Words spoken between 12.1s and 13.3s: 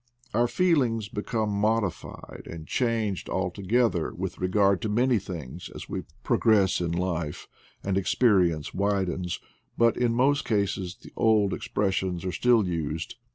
are still used.